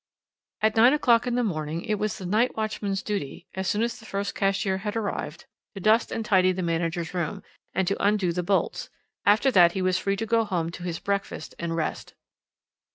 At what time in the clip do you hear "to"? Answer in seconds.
5.75-5.79, 7.87-8.03, 10.15-10.25, 10.71-10.81